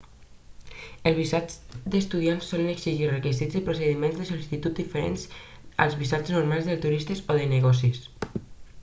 [1.09, 1.59] els visats
[1.95, 7.41] d'estudiant solen exigir requisits i procediments de sol·licitud diferents dels visats normals de turista o
[7.43, 8.05] de negocis